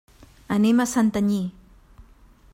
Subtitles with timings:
[0.55, 1.39] Anem a Santanyí.